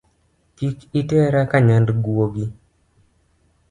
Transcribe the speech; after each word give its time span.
Kik 0.55 0.77
itera 0.99 1.39
ka 1.51 1.57
nyand 1.67 1.87
guogi 2.03 2.45